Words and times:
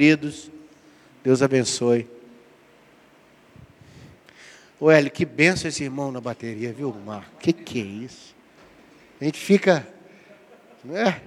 Queridos, 0.00 0.48
Deus 1.24 1.42
abençoe. 1.42 2.06
O 4.78 4.88
Hélio, 4.88 5.10
que 5.10 5.24
benção 5.24 5.68
esse 5.68 5.82
irmão 5.82 6.12
na 6.12 6.20
bateria, 6.20 6.72
viu, 6.72 6.94
Marco? 7.04 7.36
Que 7.40 7.52
que 7.52 7.80
é 7.80 7.84
isso? 7.84 8.32
A 9.20 9.24
gente 9.24 9.40
fica, 9.40 9.84
né? 10.84 11.20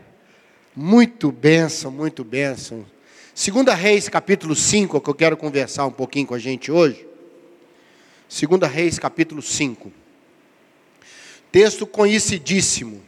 Muito 0.73 1.33
benção, 1.33 1.91
muito 1.91 2.23
benção. 2.23 2.85
Segunda 3.35 3.75
Reis, 3.75 4.07
capítulo 4.07 4.55
5, 4.55 5.01
que 5.01 5.09
eu 5.09 5.15
quero 5.15 5.35
conversar 5.35 5.85
um 5.85 5.91
pouquinho 5.91 6.27
com 6.27 6.35
a 6.35 6.39
gente 6.39 6.71
hoje. 6.71 7.05
Segunda 8.29 8.67
Reis, 8.67 8.97
capítulo 8.97 9.41
5. 9.41 9.91
Texto 11.51 11.85
conhecidíssimo, 11.85 13.03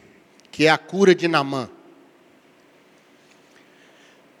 que 0.52 0.66
é 0.66 0.68
a 0.68 0.76
cura 0.76 1.14
de 1.14 1.26
Namã. 1.26 1.70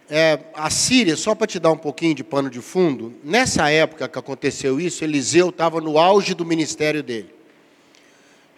É, 0.08 0.38
a 0.52 0.68
Síria, 0.68 1.16
só 1.16 1.34
para 1.34 1.46
te 1.46 1.58
dar 1.58 1.72
um 1.72 1.78
pouquinho 1.78 2.14
de 2.14 2.22
pano 2.22 2.50
de 2.50 2.60
fundo, 2.60 3.14
nessa 3.24 3.70
época 3.70 4.06
que 4.06 4.18
aconteceu 4.18 4.78
isso, 4.78 5.02
Eliseu 5.02 5.48
estava 5.48 5.80
no 5.80 5.98
auge 5.98 6.34
do 6.34 6.44
ministério 6.44 7.02
dele. 7.02 7.34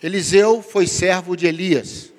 Eliseu 0.02 0.60
foi 0.60 0.86
servo 0.86 1.36
de 1.36 1.46
Elias. 1.46 2.12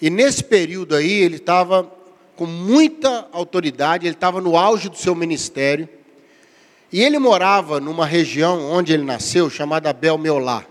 E 0.00 0.10
nesse 0.10 0.44
período 0.44 0.94
aí, 0.94 1.10
ele 1.10 1.36
estava 1.36 1.90
com 2.36 2.46
muita 2.46 3.28
autoridade, 3.32 4.06
ele 4.06 4.14
estava 4.14 4.40
no 4.40 4.56
auge 4.56 4.88
do 4.88 4.96
seu 4.96 5.14
ministério. 5.14 5.88
E 6.92 7.02
ele 7.02 7.18
morava 7.18 7.80
numa 7.80 8.06
região 8.06 8.70
onde 8.70 8.92
ele 8.92 9.02
nasceu, 9.04 9.50
chamada 9.50 9.92
Belmeolá, 9.92 10.64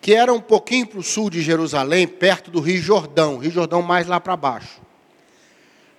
que 0.00 0.12
era 0.12 0.32
um 0.32 0.40
pouquinho 0.40 0.86
para 0.86 0.98
o 0.98 1.02
sul 1.02 1.30
de 1.30 1.40
Jerusalém, 1.40 2.06
perto 2.06 2.50
do 2.50 2.60
Rio 2.60 2.82
Jordão, 2.82 3.38
Rio 3.38 3.50
Jordão 3.50 3.80
mais 3.80 4.06
lá 4.06 4.20
para 4.20 4.36
baixo. 4.36 4.81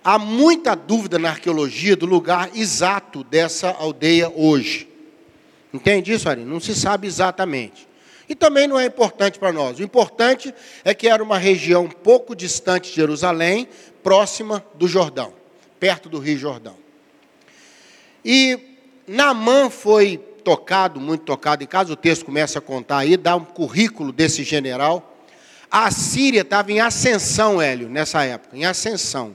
Há 0.04 0.18
muita 0.18 0.74
dúvida 0.74 1.18
na 1.18 1.30
arqueologia 1.30 1.96
do 1.96 2.04
lugar 2.04 2.50
exato 2.54 3.24
dessa 3.24 3.70
aldeia 3.70 4.30
hoje. 4.36 4.86
Entende 5.72 6.12
isso, 6.12 6.28
Ari? 6.28 6.44
Não 6.44 6.60
se 6.60 6.74
sabe 6.74 7.06
exatamente. 7.06 7.88
E 8.28 8.34
também 8.34 8.68
não 8.68 8.78
é 8.78 8.84
importante 8.84 9.38
para 9.38 9.50
nós. 9.50 9.78
O 9.78 9.82
importante 9.82 10.54
é 10.84 10.92
que 10.92 11.08
era 11.08 11.22
uma 11.22 11.38
região 11.38 11.88
pouco 11.88 12.36
distante 12.36 12.90
de 12.90 12.96
Jerusalém, 12.96 13.66
próxima 14.02 14.62
do 14.74 14.86
Jordão, 14.86 15.32
perto 15.80 16.10
do 16.10 16.18
Rio 16.18 16.36
Jordão. 16.36 16.76
E 18.22 18.76
Naamã 19.08 19.70
foi 19.70 20.18
tocado, 20.18 21.00
muito 21.00 21.24
tocado, 21.24 21.64
e 21.64 21.66
caso 21.66 21.94
o 21.94 21.96
texto 21.96 22.26
comece 22.26 22.58
a 22.58 22.60
contar 22.60 22.98
aí, 22.98 23.16
dá 23.16 23.36
um 23.36 23.44
currículo 23.44 24.12
desse 24.12 24.44
general. 24.44 25.16
A 25.70 25.90
Síria 25.90 26.42
estava 26.42 26.70
em 26.70 26.80
ascensão, 26.80 27.60
Hélio, 27.60 27.88
nessa 27.88 28.22
época, 28.22 28.54
em 28.54 28.66
ascensão. 28.66 29.34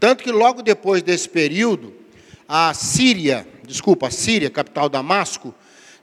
Tanto 0.00 0.22
que 0.22 0.30
logo 0.30 0.62
depois 0.62 1.02
desse 1.02 1.28
período, 1.28 1.92
a 2.48 2.72
Síria, 2.72 3.46
desculpa, 3.64 4.06
a 4.06 4.10
Síria, 4.10 4.48
capital 4.48 4.88
Damasco, 4.88 5.54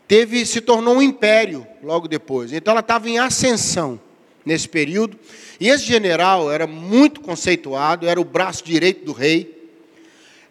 teve 0.07 0.45
se 0.45 0.61
tornou 0.61 0.97
um 0.97 1.01
império 1.01 1.65
logo 1.81 2.07
depois. 2.07 2.51
Então 2.51 2.71
ela 2.71 2.81
estava 2.81 3.09
em 3.09 3.17
ascensão 3.17 3.99
nesse 4.45 4.67
período. 4.67 5.17
E 5.59 5.69
esse 5.69 5.85
general 5.85 6.51
era 6.51 6.67
muito 6.67 7.21
conceituado, 7.21 8.07
era 8.07 8.19
o 8.19 8.25
braço 8.25 8.63
direito 8.63 9.05
do 9.05 9.13
rei, 9.13 9.69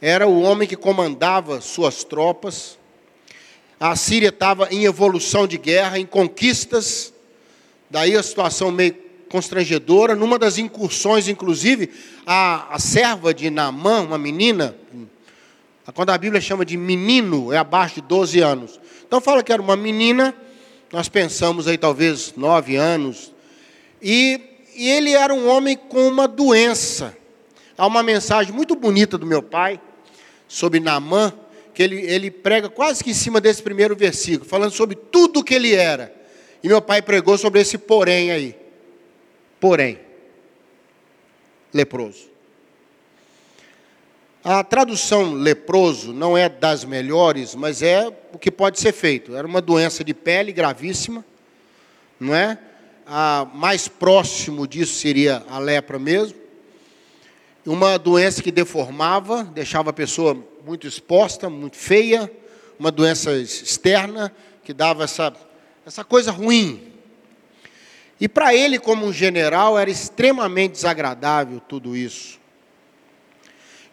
era 0.00 0.26
o 0.26 0.40
homem 0.40 0.66
que 0.66 0.76
comandava 0.76 1.60
suas 1.60 2.02
tropas. 2.02 2.78
A 3.78 3.94
Síria 3.94 4.30
estava 4.30 4.68
em 4.70 4.84
evolução 4.84 5.46
de 5.46 5.58
guerra, 5.58 5.98
em 5.98 6.06
conquistas. 6.06 7.12
Daí 7.90 8.16
a 8.16 8.22
situação 8.22 8.70
meio 8.70 9.03
constrangedora. 9.28 10.14
Numa 10.14 10.38
das 10.38 10.58
incursões, 10.58 11.28
inclusive, 11.28 11.90
a, 12.26 12.74
a 12.74 12.78
serva 12.78 13.34
de 13.34 13.50
Naamã, 13.50 14.02
uma 14.02 14.18
menina, 14.18 14.76
quando 15.94 16.10
a 16.10 16.18
Bíblia 16.18 16.40
chama 16.40 16.64
de 16.64 16.76
menino, 16.76 17.52
é 17.52 17.58
abaixo 17.58 17.96
de 17.96 18.02
12 18.02 18.40
anos. 18.40 18.80
Então 19.06 19.20
fala 19.20 19.42
que 19.42 19.52
era 19.52 19.60
uma 19.60 19.76
menina, 19.76 20.34
nós 20.92 21.08
pensamos 21.08 21.68
aí 21.68 21.76
talvez 21.76 22.34
9 22.36 22.76
anos, 22.76 23.32
e, 24.00 24.40
e 24.74 24.88
ele 24.88 25.12
era 25.12 25.34
um 25.34 25.48
homem 25.48 25.76
com 25.76 26.08
uma 26.08 26.26
doença. 26.26 27.16
Há 27.76 27.86
uma 27.86 28.02
mensagem 28.02 28.52
muito 28.52 28.74
bonita 28.74 29.18
do 29.18 29.26
meu 29.26 29.42
pai 29.42 29.80
sobre 30.48 30.80
Naamã, 30.80 31.32
que 31.74 31.82
ele, 31.82 32.00
ele 32.02 32.30
prega 32.30 32.68
quase 32.68 33.02
que 33.02 33.10
em 33.10 33.14
cima 33.14 33.40
desse 33.40 33.62
primeiro 33.62 33.96
versículo, 33.96 34.48
falando 34.48 34.70
sobre 34.70 34.94
tudo 34.94 35.40
o 35.40 35.44
que 35.44 35.54
ele 35.54 35.74
era. 35.74 36.14
E 36.62 36.68
meu 36.68 36.80
pai 36.80 37.02
pregou 37.02 37.36
sobre 37.36 37.60
esse 37.60 37.76
porém 37.76 38.30
aí. 38.30 38.63
Porém, 39.60 39.98
leproso. 41.72 42.34
A 44.44 44.62
tradução 44.62 45.32
leproso 45.32 46.12
não 46.12 46.36
é 46.36 46.50
das 46.50 46.84
melhores, 46.84 47.54
mas 47.54 47.80
é 47.80 48.06
o 48.30 48.38
que 48.38 48.50
pode 48.50 48.78
ser 48.78 48.92
feito. 48.92 49.34
Era 49.34 49.46
uma 49.46 49.62
doença 49.62 50.04
de 50.04 50.12
pele 50.12 50.52
gravíssima, 50.52 51.24
não 52.20 52.34
é? 52.34 52.58
A 53.06 53.46
mais 53.54 53.88
próximo 53.88 54.66
disso 54.66 54.94
seria 54.94 55.42
a 55.48 55.58
lepra 55.58 55.98
mesmo. 55.98 56.38
Uma 57.64 57.98
doença 57.98 58.42
que 58.42 58.52
deformava, 58.52 59.44
deixava 59.44 59.88
a 59.88 59.94
pessoa 59.94 60.36
muito 60.62 60.86
exposta, 60.86 61.48
muito 61.48 61.78
feia, 61.78 62.30
uma 62.78 62.90
doença 62.90 63.32
externa 63.32 64.30
que 64.62 64.74
dava 64.74 65.04
essa, 65.04 65.32
essa 65.86 66.04
coisa 66.04 66.30
ruim, 66.30 66.93
e 68.24 68.28
para 68.28 68.54
ele, 68.54 68.78
como 68.78 69.04
um 69.04 69.12
general, 69.12 69.78
era 69.78 69.90
extremamente 69.90 70.72
desagradável 70.72 71.60
tudo 71.60 71.94
isso. 71.94 72.40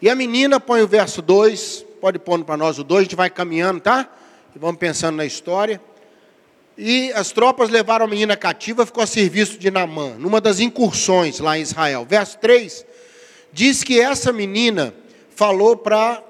E 0.02 0.10
a 0.10 0.16
menina 0.16 0.58
põe 0.58 0.82
o 0.82 0.88
verso 0.88 1.22
2, 1.22 1.86
pode 2.00 2.18
pôr 2.18 2.42
para 2.46 2.56
nós 2.56 2.80
o 2.80 2.84
2, 2.86 3.00
a 3.00 3.04
gente 3.04 3.16
vai 3.18 3.30
caminhando, 3.30 3.82
tá? 3.82 4.10
E 4.56 4.58
vamos 4.58 4.78
pensando 4.78 5.18
na 5.18 5.26
história. 5.26 5.82
E 6.78 7.12
as 7.12 7.34
tropas 7.34 7.70
levaram 7.70 8.06
a 8.06 8.08
menina 8.08 8.38
cativa, 8.38 8.86
ficou 8.86 9.04
a 9.04 9.06
serviço 9.06 9.60
de 9.60 9.70
Namã, 9.70 10.16
numa 10.18 10.40
das 10.40 10.62
incursões 10.62 11.42
lá 11.42 11.58
em 11.58 11.62
Israel. 11.62 12.06
Verso 12.08 12.38
3 12.38 12.86
diz 13.52 13.84
que 13.84 14.00
essa 14.00 14.32
menina 14.32 14.96
falou 15.36 15.76
para 15.76 16.24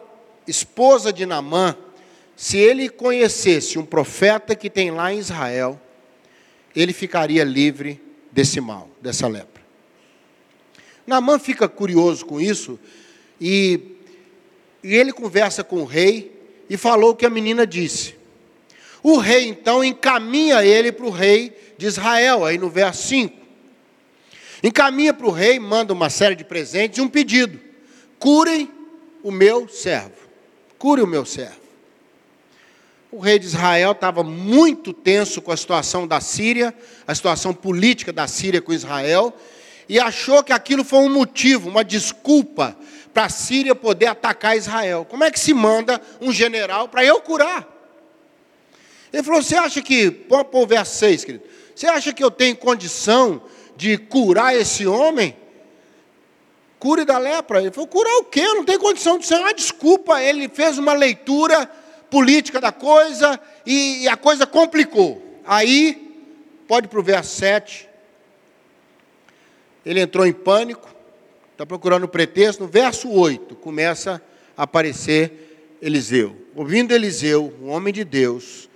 esposa 0.48 1.14
de 1.14 1.28
Namã, 1.28 1.78
se 2.36 2.58
ele 2.58 2.90
conhecesse 2.90 3.78
um 3.78 3.86
profeta 3.86 4.56
que 4.56 4.72
tem 4.72 4.90
lá 4.90 5.14
em 5.14 5.20
Israel, 5.20 5.80
ele 6.76 6.94
ficaria 6.94 7.44
livre 7.44 8.02
desse 8.32 8.62
mal, 8.62 8.90
dessa 9.02 9.28
lepra. 9.28 9.62
Naamã 11.06 11.40
fica 11.40 11.68
curioso 11.68 12.26
com 12.26 12.40
isso 12.40 12.80
e, 13.40 13.98
e 14.84 14.96
ele 14.96 15.12
conversa 15.12 15.64
com 15.64 15.78
o 15.78 15.86
rei 15.86 16.32
e 16.70 16.78
falou 16.78 17.12
o 17.12 17.16
que 17.16 17.26
a 17.26 17.30
menina 17.30 17.66
disse. 17.66 18.16
O 19.04 19.18
rei 19.18 19.48
então 19.48 19.84
encaminha 19.84 20.64
ele 20.64 20.92
para 20.92 21.06
o 21.06 21.10
rei 21.10 21.56
de 21.78 21.88
Israel, 21.88 22.46
aí 22.46 22.58
no 22.58 22.70
verso 22.70 23.08
5. 23.08 23.42
Encaminha 24.64 25.14
para 25.14 25.26
o 25.26 25.32
rei, 25.32 25.60
manda 25.60 25.92
uma 25.92 26.10
série 26.10 26.36
de 26.36 26.44
presentes 26.44 27.00
e 27.00 27.02
um 27.02 27.08
pedido: 27.08 27.60
curem 28.20 28.70
o 29.24 29.32
meu 29.32 29.68
servo. 29.68 30.22
Cure 30.78 31.02
o 31.02 31.08
meu 31.08 31.26
servo. 31.26 31.61
O 33.12 33.20
rei 33.20 33.38
de 33.38 33.46
Israel 33.46 33.92
estava 33.92 34.24
muito 34.24 34.94
tenso 34.94 35.42
com 35.42 35.52
a 35.52 35.58
situação 35.58 36.08
da 36.08 36.22
Síria, 36.22 36.74
a 37.06 37.14
situação 37.14 37.54
política 37.54 38.14
da 38.14 38.26
Síria 38.26 38.62
com 38.62 38.72
Israel, 38.72 39.34
e 39.90 40.00
achou 40.00 40.42
que 40.42 40.54
aquilo 40.54 40.86
foi 40.86 41.00
um 41.00 41.10
motivo, 41.10 41.68
uma 41.68 41.84
desculpa 41.84 42.74
para 43.14 43.26
a 43.26 43.30
Síria 43.30 43.76
poder 43.76 44.06
atacar 44.06 44.56
Israel. 44.56 45.06
Como 45.10 45.26
é 45.26 45.30
que 45.30 45.38
se 45.38 45.54
manda 45.54 46.02
um 46.22 46.32
general 46.32 46.88
para 46.88 47.04
eu 47.04 47.20
curar? 47.20 47.68
Ele 49.12 49.24
falou: 49.24 49.44
Você 49.44 49.58
acha 49.58 49.82
que, 49.82 50.10
pôr 50.10 50.48
o 50.50 50.66
verso 50.66 50.96
6, 51.00 51.26
querido, 51.26 51.44
você 51.76 51.88
acha 51.88 52.14
que 52.14 52.24
eu 52.24 52.32
tenho 52.32 52.56
condição 52.56 53.42
de 53.76 53.98
curar 53.98 54.56
esse 54.56 54.88
homem? 54.88 55.36
Cure 56.80 57.04
da 57.04 57.18
lepra. 57.18 57.60
Ele 57.60 57.72
falou: 57.72 57.88
Curar 57.90 58.20
o 58.20 58.24
quê? 58.24 58.40
Eu 58.40 58.56
não 58.56 58.64
tenho 58.64 58.80
condição 58.80 59.18
de 59.18 59.26
ser 59.26 59.36
uma 59.36 59.54
desculpa. 59.54 60.24
Ele 60.24 60.48
fez 60.48 60.78
uma 60.78 60.94
leitura 60.94 61.70
política 62.12 62.60
da 62.60 62.74
coisa 62.74 63.40
e, 63.66 64.04
e 64.04 64.08
a 64.10 64.18
coisa 64.18 64.46
complicou. 64.46 65.40
Aí, 65.46 66.14
pode 66.68 66.90
para 66.90 67.00
o 67.00 67.04
verso 67.04 67.36
7. 67.38 67.90
Ele 69.84 70.02
entrou 70.02 70.28
em 70.28 70.34
pânico, 70.34 70.88
está 71.54 71.66
procurando 71.66 72.04
o 72.04 72.10
pretexto. 72.10 72.64
No 72.64 72.70
verso 72.70 73.10
8 73.10 73.56
começa 73.56 74.22
a 74.56 74.64
aparecer 74.64 75.78
Eliseu. 75.82 76.36
Ouvindo 76.54 76.92
Eliseu, 76.92 77.52
um 77.62 77.70
homem 77.70 77.94
de 77.94 78.04
Deus, 78.04 78.70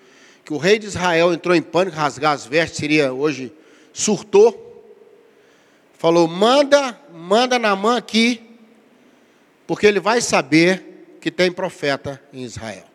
que 0.45 0.53
o 0.53 0.57
rei 0.57 0.79
de 0.79 0.87
Israel 0.87 1.33
entrou 1.33 1.53
em 1.53 1.61
pânico, 1.61 1.97
rasgar 1.97 2.31
as 2.31 2.47
vestes, 2.47 2.79
seria 2.79 3.13
hoje 3.13 3.53
surtou. 3.91 4.63
Falou: 5.97 6.27
manda, 6.27 6.97
manda 7.13 7.59
na 7.59 7.75
mão 7.75 7.95
aqui, 7.95 8.41
porque 9.67 9.85
ele 9.85 9.99
vai 9.99 10.21
saber 10.21 11.17
que 11.19 11.29
tem 11.29 11.51
profeta 11.51 12.21
em 12.31 12.43
Israel. 12.43 12.94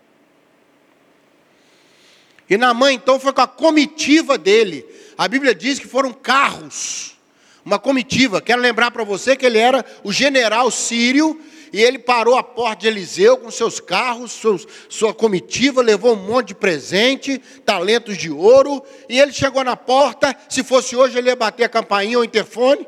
E 2.50 2.56
Naamã 2.56 2.93
então 2.93 3.20
foi 3.20 3.32
com 3.32 3.41
a 3.41 3.47
comitiva 3.47 4.37
dele. 4.37 4.85
A 5.17 5.29
Bíblia 5.29 5.55
diz 5.55 5.79
que 5.79 5.87
foram 5.87 6.12
carros, 6.12 7.17
uma 7.64 7.79
comitiva. 7.79 8.43
Quero 8.43 8.61
lembrar 8.61 8.91
para 8.91 9.05
você 9.05 9.37
que 9.37 9.47
ele 9.47 9.58
era 9.58 9.87
o 10.02 10.12
general 10.12 10.69
sírio 10.69 11.41
e 11.73 11.81
ele 11.81 12.00
parou 12.00 12.37
à 12.37 12.43
porta 12.43 12.81
de 12.81 12.88
Eliseu 12.88 13.37
com 13.37 13.49
seus 13.52 13.79
carros, 13.79 14.32
seus, 14.32 14.67
sua 14.88 15.14
comitiva, 15.14 15.81
levou 15.81 16.14
um 16.14 16.26
monte 16.26 16.49
de 16.49 16.55
presente, 16.56 17.38
talentos 17.64 18.19
de 18.19 18.29
ouro, 18.29 18.82
e 19.08 19.20
ele 19.20 19.32
chegou 19.32 19.62
na 19.62 19.76
porta, 19.76 20.37
se 20.49 20.64
fosse 20.64 20.97
hoje 20.97 21.17
ele 21.17 21.29
ia 21.29 21.37
bater 21.37 21.62
a 21.62 21.69
campainha 21.69 22.19
ou 22.19 22.25
interfone. 22.25 22.87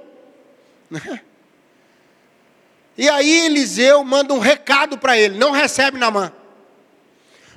E 2.94 3.09
aí 3.09 3.47
Eliseu 3.47 4.05
manda 4.05 4.35
um 4.35 4.38
recado 4.38 4.99
para 4.99 5.17
ele, 5.17 5.38
não 5.38 5.50
recebe 5.50 5.97
na 5.99 6.11
mão. 6.11 6.31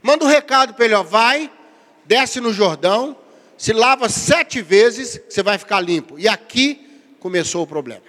Manda 0.02 0.24
um 0.24 0.30
recado 0.30 0.74
para 0.74 0.86
ele, 0.86 0.94
ó, 0.94 1.04
vai, 1.04 1.52
desce 2.06 2.40
no 2.40 2.54
Jordão, 2.54 3.18
se 3.58 3.74
lava 3.74 4.10
sete 4.10 4.62
vezes, 4.62 5.20
você 5.30 5.42
vai 5.42 5.58
ficar 5.58 5.80
limpo. 5.80 6.20
E 6.20 6.28
aqui 6.28 7.04
começou 7.20 7.64
o 7.64 7.68
problema. 7.68 8.04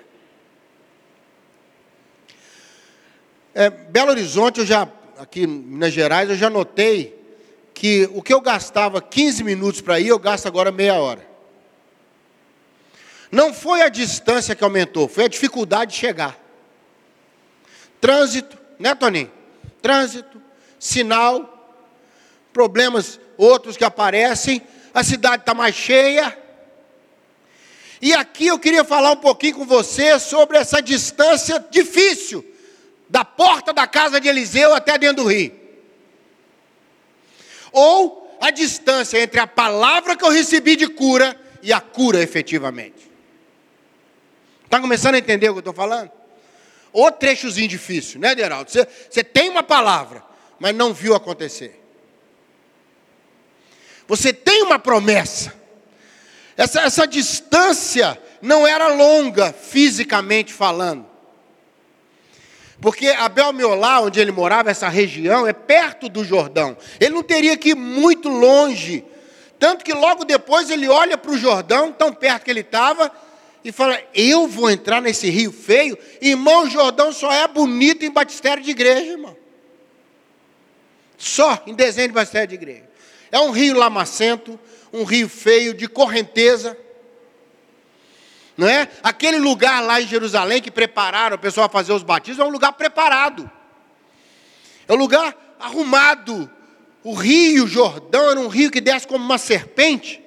É, 3.55 3.71
Belo 3.71 4.11
Horizonte, 4.11 4.61
eu 4.61 4.67
já, 4.67 4.89
aqui 5.19 5.43
em 5.45 5.47
Minas 5.47 5.93
Gerais, 5.93 6.29
eu 6.29 6.37
já 6.37 6.51
notei 6.51 7.17
que 7.73 8.09
o 8.13 8.23
que 8.23 8.33
eu 8.33 8.41
gastava 8.41 9.01
15 9.01 9.45
minutos 9.45 9.81
para 9.81 9.99
ir, 10.01 10.09
eu 10.09 10.19
gasto 10.19 10.47
agora 10.47 10.71
meia 10.71 10.95
hora. 10.95 11.27
Não 13.31 13.53
foi 13.53 13.83
a 13.83 13.89
distância 13.89 14.55
que 14.55 14.65
aumentou, 14.65 15.09
foi 15.09 15.25
a 15.25 15.29
dificuldade 15.29 15.93
de 15.93 15.99
chegar. 15.99 16.39
Trânsito, 18.01 18.57
né, 18.79 18.95
Toninho? 18.95 19.31
Trânsito, 19.81 20.41
sinal, 20.79 21.77
problemas 22.53 23.19
outros 23.37 23.77
que 23.77 23.85
aparecem, 23.85 24.63
a 24.93 25.03
cidade 25.03 25.43
está 25.43 25.55
mais 25.55 25.75
cheia. 25.75 26.37
E 28.01 28.13
aqui 28.13 28.47
eu 28.47 28.59
queria 28.59 28.85
falar 28.85 29.13
um 29.13 29.17
pouquinho 29.17 29.57
com 29.57 29.67
você 29.67 30.19
sobre 30.19 30.59
essa 30.59 30.81
distância 30.81 31.65
difícil 31.71 32.45
da 33.09 33.25
porta 33.25 33.73
da 33.73 33.87
casa 33.87 34.21
de 34.21 34.29
Eliseu 34.29 34.75
até 34.75 34.99
dentro 34.99 35.25
do 35.25 35.29
rio. 35.29 35.55
Ou 37.73 38.39
a 38.41 38.51
distância 38.51 39.19
entre 39.19 39.41
a 39.41 39.47
palavra 39.47 40.17
que 40.17 40.25
eu 40.25 40.31
recebi 40.31 40.77
de 40.77 40.89
cura 40.89 41.39
e 41.63 41.73
a 41.73 41.81
cura 41.81 42.23
efetivamente. 42.23 43.11
Está 44.65 44.81
começando 44.81 45.15
a 45.15 45.19
entender 45.19 45.49
o 45.49 45.53
que 45.53 45.59
eu 45.59 45.61
estou 45.61 45.75
falando? 45.75 46.11
O 46.93 47.11
trechozinho 47.11 47.69
difícil, 47.69 48.21
né, 48.21 48.35
Deraldo? 48.35 48.71
Você 48.71 49.23
tem 49.23 49.49
uma 49.49 49.63
palavra, 49.63 50.25
mas 50.59 50.75
não 50.75 50.93
viu 50.93 51.15
acontecer. 51.15 51.86
Você 54.09 54.33
tem 54.33 54.63
uma 54.63 54.79
promessa. 54.79 55.55
Essa, 56.57 56.83
essa 56.83 57.07
distância 57.07 58.19
não 58.41 58.67
era 58.67 58.89
longa, 58.89 59.53
fisicamente 59.53 60.53
falando. 60.53 61.07
Porque 62.81 63.09
Abel 63.09 63.53
Meolá, 63.53 64.01
onde 64.01 64.21
ele 64.21 64.31
morava, 64.31 64.71
essa 64.71 64.89
região, 64.89 65.47
é 65.47 65.53
perto 65.53 66.09
do 66.09 66.25
Jordão. 66.25 66.77
Ele 67.01 67.15
não 67.15 67.23
teria 67.23 67.57
que 67.57 67.71
ir 67.71 67.75
muito 67.75 68.29
longe. 68.29 69.05
Tanto 69.59 69.85
que 69.85 69.93
logo 69.93 70.25
depois 70.25 70.71
ele 70.71 70.87
olha 70.87 71.17
para 71.17 71.31
o 71.31 71.39
Jordão, 71.39 71.91
tão 71.91 72.13
perto 72.13 72.45
que 72.45 72.51
ele 72.51 72.61
estava, 72.61 73.11
e 73.65 73.73
fala: 73.73 74.01
Eu 74.15 74.47
vou 74.47 74.71
entrar 74.71 75.01
nesse 75.01 75.31
rio 75.31 75.53
feio. 75.53 75.99
Irmão, 76.21 76.65
o 76.65 76.71
Jordão 76.71 77.13
só 77.13 77.33
é 77.33 77.49
bonito 77.49 78.05
em 78.05 78.11
batistério 78.11 78.63
de 78.63 78.71
igreja, 78.71 79.13
irmão. 79.13 79.37
Só 81.17 81.63
em 81.67 81.75
desenho 81.75 82.09
de 82.09 82.15
batistério 82.15 82.49
de 82.49 82.55
igreja. 82.55 82.85
É 83.31 83.39
um 83.39 83.51
rio 83.51 83.77
lamacento, 83.77 84.59
um 84.93 85.05
rio 85.05 85.29
feio, 85.29 85.75
de 85.75 85.89
correnteza. 85.89 86.77
Não 88.57 88.69
é? 88.69 88.89
Aquele 89.03 89.39
lugar 89.39 89.83
lá 89.83 90.01
em 90.01 90.07
Jerusalém 90.07 90.63
que 90.63 90.71
prepararam 90.71 91.37
o 91.37 91.39
pessoal 91.39 91.67
a 91.67 91.71
fazer 91.71 91.93
os 91.93 92.03
batismos 92.03 92.45
é 92.45 92.49
um 92.49 92.53
lugar 92.53 92.73
preparado. 92.73 93.51
É 94.89 94.93
um 94.93 94.97
lugar 94.97 95.37
arrumado. 95.59 96.51
O 97.03 97.15
rio 97.15 97.67
Jordão 97.67 98.31
era 98.31 98.41
um 98.41 98.49
rio 98.49 98.71
que 98.71 98.81
desce 98.81 99.07
como 99.07 99.25
uma 99.25 99.39
serpente. 99.39 100.23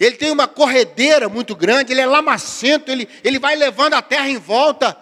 Ele 0.00 0.16
tem 0.16 0.30
uma 0.30 0.46
corredeira 0.46 1.28
muito 1.28 1.56
grande, 1.56 1.92
ele 1.92 2.00
é 2.00 2.06
lamacento, 2.06 2.90
ele, 2.90 3.08
ele 3.24 3.38
vai 3.38 3.56
levando 3.56 3.94
a 3.94 4.02
terra 4.02 4.28
em 4.28 4.38
volta. 4.38 4.96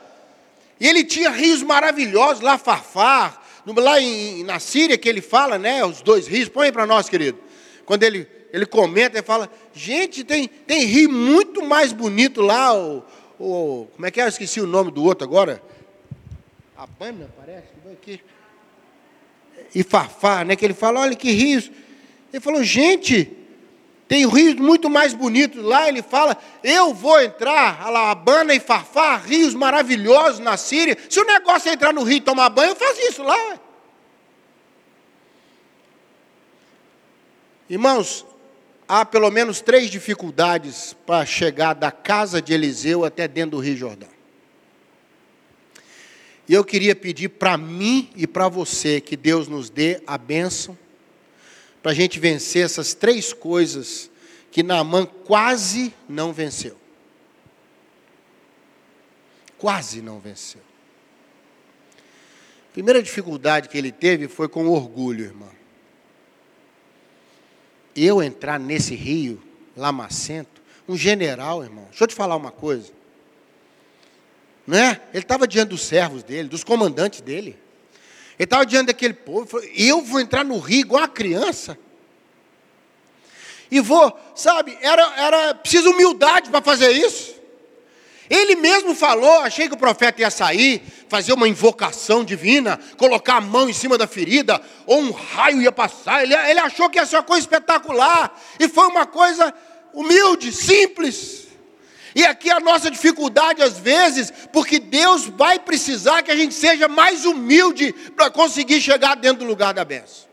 E 0.80 0.86
ele 0.86 1.04
tinha 1.04 1.30
rios 1.30 1.62
maravilhosos 1.62 2.42
lá, 2.42 2.58
Farfar, 2.58 3.40
lá 3.74 4.00
em, 4.00 4.44
na 4.44 4.58
Síria 4.60 4.96
que 4.96 5.08
ele 5.08 5.20
fala, 5.20 5.58
né? 5.58 5.84
Os 5.84 6.00
dois 6.00 6.26
rios, 6.26 6.48
põe 6.48 6.70
para 6.70 6.86
nós, 6.86 7.08
querido. 7.08 7.38
Quando 7.84 8.02
ele, 8.04 8.26
ele 8.52 8.66
comenta, 8.66 9.18
ele 9.18 9.26
fala, 9.26 9.50
gente, 9.74 10.22
tem, 10.22 10.46
tem 10.46 10.84
rio 10.84 11.10
muito 11.10 11.64
mais 11.64 11.92
bonito 11.92 12.40
lá, 12.40 12.76
o, 12.76 13.02
o, 13.38 13.88
como 13.94 14.06
é 14.06 14.10
que 14.10 14.20
é? 14.20 14.24
Eu 14.24 14.28
esqueci 14.28 14.60
o 14.60 14.66
nome 14.66 14.90
do 14.90 15.02
outro 15.02 15.26
agora. 15.26 15.62
Abana, 16.76 17.28
parece, 17.36 17.68
que 18.02 18.12
aqui. 18.14 18.20
E 19.74 19.82
Farfar, 19.82 20.44
né? 20.46 20.54
Que 20.54 20.64
ele 20.64 20.74
fala, 20.74 21.00
olha 21.00 21.16
que 21.16 21.30
rios. 21.30 21.70
Ele 22.32 22.40
falou, 22.40 22.62
gente, 22.62 23.30
tem 24.08 24.26
rios 24.28 24.54
muito 24.54 24.88
mais 24.88 25.12
bonitos 25.12 25.62
lá, 25.62 25.88
ele 25.88 26.02
fala: 26.02 26.36
eu 26.62 26.94
vou 26.94 27.20
entrar, 27.20 27.82
Alabama 27.82 28.54
e 28.54 28.60
Farfar, 28.60 29.24
rios 29.26 29.52
maravilhosos 29.52 30.38
na 30.38 30.56
Síria. 30.56 30.96
Se 31.10 31.18
o 31.18 31.24
negócio 31.24 31.68
é 31.68 31.72
entrar 31.72 31.92
no 31.92 32.04
rio 32.04 32.18
e 32.18 32.20
tomar 32.20 32.48
banho, 32.50 32.70
eu 32.70 32.76
faço 32.76 33.00
isso 33.00 33.22
lá. 33.22 33.58
Irmãos, 37.68 38.24
há 38.88 39.04
pelo 39.04 39.28
menos 39.28 39.60
três 39.60 39.90
dificuldades 39.90 40.94
para 41.04 41.26
chegar 41.26 41.74
da 41.74 41.90
casa 41.90 42.40
de 42.40 42.52
Eliseu 42.52 43.04
até 43.04 43.26
dentro 43.26 43.52
do 43.52 43.58
Rio 43.58 43.76
Jordão. 43.76 44.08
E 46.48 46.54
eu 46.54 46.64
queria 46.64 46.94
pedir 46.94 47.30
para 47.30 47.56
mim 47.56 48.08
e 48.14 48.24
para 48.24 48.48
você 48.48 49.00
que 49.00 49.16
Deus 49.16 49.48
nos 49.48 49.68
dê 49.68 50.00
a 50.06 50.16
bênção 50.16 50.78
para 51.86 51.92
a 51.92 51.94
gente 51.94 52.18
vencer 52.18 52.64
essas 52.64 52.94
três 52.94 53.32
coisas 53.32 54.10
que 54.50 54.60
Naamã 54.60 55.06
quase 55.06 55.94
não 56.08 56.32
venceu. 56.32 56.76
Quase 59.56 60.02
não 60.02 60.18
venceu. 60.18 60.60
A 62.70 62.72
primeira 62.72 63.00
dificuldade 63.00 63.68
que 63.68 63.78
ele 63.78 63.92
teve 63.92 64.26
foi 64.26 64.48
com 64.48 64.66
orgulho, 64.66 65.26
irmão. 65.26 65.52
Eu 67.94 68.20
entrar 68.20 68.58
nesse 68.58 68.96
rio 68.96 69.40
lamacento, 69.76 70.60
um 70.88 70.96
general, 70.96 71.62
irmão. 71.62 71.84
Deixa 71.90 72.02
eu 72.02 72.08
te 72.08 72.16
falar 72.16 72.34
uma 72.34 72.50
coisa. 72.50 72.92
Não 74.66 74.76
é? 74.76 75.00
Ele 75.14 75.22
estava 75.22 75.46
diante 75.46 75.68
dos 75.68 75.82
servos 75.82 76.24
dele, 76.24 76.48
dos 76.48 76.64
comandantes 76.64 77.20
dele. 77.20 77.56
Ele 78.38 78.44
estava 78.44 78.66
diante 78.66 78.88
daquele 78.88 79.14
povo, 79.14 79.46
falou, 79.46 79.66
eu 79.74 80.02
vou 80.02 80.20
entrar 80.20 80.44
no 80.44 80.58
rio 80.58 80.80
igual 80.80 81.02
a 81.02 81.08
criança. 81.08 81.78
E 83.70 83.80
vou, 83.80 84.16
sabe, 84.34 84.76
era, 84.80 85.12
era 85.16 85.54
preciso 85.54 85.90
humildade 85.90 86.50
para 86.50 86.62
fazer 86.62 86.90
isso. 86.92 87.34
Ele 88.28 88.56
mesmo 88.56 88.94
falou, 88.94 89.40
achei 89.40 89.68
que 89.68 89.74
o 89.74 89.78
profeta 89.78 90.20
ia 90.20 90.30
sair, 90.30 90.82
fazer 91.08 91.32
uma 91.32 91.48
invocação 91.48 92.24
divina, 92.24 92.78
colocar 92.96 93.36
a 93.36 93.40
mão 93.40 93.68
em 93.68 93.72
cima 93.72 93.96
da 93.96 94.06
ferida, 94.06 94.60
ou 94.84 95.00
um 95.00 95.10
raio 95.12 95.62
ia 95.62 95.70
passar. 95.70 96.22
Ele, 96.22 96.34
ele 96.34 96.58
achou 96.58 96.90
que 96.90 96.98
ia 96.98 97.06
ser 97.06 97.16
uma 97.16 97.22
coisa 97.22 97.42
espetacular. 97.42 98.36
E 98.58 98.68
foi 98.68 98.86
uma 98.88 99.06
coisa 99.06 99.54
humilde, 99.92 100.52
simples. 100.52 101.46
E 102.14 102.24
aqui 102.24 102.50
a 102.50 102.58
nossa 102.58 102.90
dificuldade 102.90 103.62
às 103.62 103.78
vezes, 103.78 104.32
porque 104.52 104.78
Deus 104.78 105.26
vai 105.26 105.58
precisar 105.58 106.22
que 106.22 106.30
a 106.30 106.36
gente 106.36 106.54
seja 106.54 106.88
mais 106.88 107.24
humilde 107.24 107.92
para 108.16 108.30
conseguir 108.30 108.80
chegar 108.80 109.14
dentro 109.16 109.40
do 109.40 109.44
lugar 109.44 109.74
da 109.74 109.84
benção. 109.84 110.26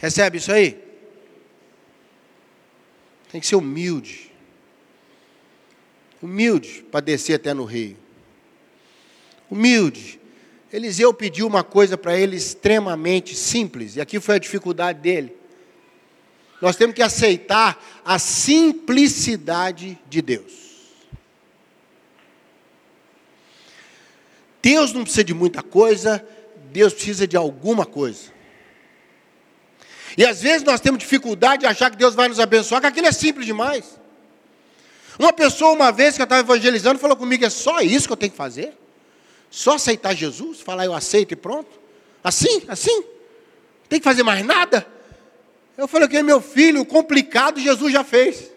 Recebe 0.00 0.38
isso 0.38 0.50
aí? 0.50 0.82
Tem 3.30 3.38
que 3.40 3.46
ser 3.46 3.56
humilde. 3.56 4.32
Humilde 6.22 6.84
para 6.90 7.00
descer 7.00 7.34
até 7.34 7.52
no 7.52 7.64
rio. 7.64 7.96
Humilde. 9.50 10.18
Eliseu 10.72 11.12
pediu 11.12 11.46
uma 11.46 11.62
coisa 11.62 11.98
para 11.98 12.16
ele 12.16 12.36
extremamente 12.36 13.34
simples, 13.34 13.96
e 13.96 14.00
aqui 14.00 14.18
foi 14.20 14.36
a 14.36 14.38
dificuldade 14.38 15.00
dele. 15.00 15.36
Nós 16.62 16.76
temos 16.76 16.94
que 16.94 17.02
aceitar 17.02 17.82
a 18.04 18.18
simplicidade 18.18 19.98
de 20.08 20.22
Deus. 20.22 20.52
Deus 24.62 24.92
não 24.92 25.02
precisa 25.02 25.24
de 25.24 25.34
muita 25.34 25.62
coisa, 25.62 26.24
Deus 26.70 26.94
precisa 26.94 27.26
de 27.26 27.36
alguma 27.36 27.84
coisa. 27.84 28.39
E 30.16 30.24
às 30.24 30.42
vezes 30.42 30.62
nós 30.62 30.80
temos 30.80 30.98
dificuldade 30.98 31.60
de 31.60 31.66
achar 31.66 31.90
que 31.90 31.96
Deus 31.96 32.14
vai 32.14 32.28
nos 32.28 32.40
abençoar, 32.40 32.80
que 32.80 32.86
aquilo 32.86 33.06
é 33.06 33.12
simples 33.12 33.46
demais. 33.46 33.98
Uma 35.18 35.32
pessoa, 35.32 35.72
uma 35.72 35.92
vez 35.92 36.16
que 36.16 36.22
eu 36.22 36.24
estava 36.24 36.40
evangelizando, 36.40 36.98
falou 36.98 37.16
comigo: 37.16 37.44
é 37.44 37.50
só 37.50 37.80
isso 37.80 38.06
que 38.06 38.12
eu 38.12 38.16
tenho 38.16 38.32
que 38.32 38.38
fazer? 38.38 38.72
Só 39.50 39.74
aceitar 39.74 40.14
Jesus? 40.14 40.60
Falar 40.60 40.86
eu 40.86 40.94
aceito 40.94 41.32
e 41.32 41.36
pronto? 41.36 41.70
Assim? 42.22 42.62
Assim? 42.68 43.04
Tem 43.88 43.98
que 43.98 44.04
fazer 44.04 44.22
mais 44.22 44.44
nada? 44.44 44.86
Eu 45.76 45.88
falei 45.88 46.08
que 46.08 46.22
meu 46.22 46.40
filho, 46.40 46.80
o 46.80 46.86
complicado 46.86 47.60
Jesus 47.60 47.92
já 47.92 48.04
fez. 48.04 48.50